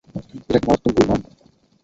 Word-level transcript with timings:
এটা 0.39 0.59
কি 0.59 0.65
মারাত্মক 0.67 0.93
ভুল 0.95 1.05
নয়? 1.09 1.23